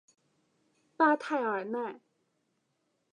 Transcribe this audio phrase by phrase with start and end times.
[0.97, 1.99] 巴泰尔奈。